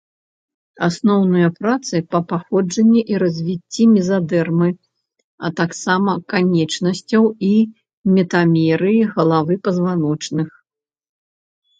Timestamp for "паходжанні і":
2.31-3.19